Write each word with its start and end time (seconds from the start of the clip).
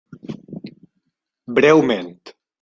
Breument. 1.57 2.23